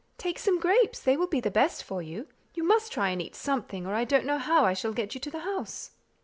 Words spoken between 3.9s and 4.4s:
I don't know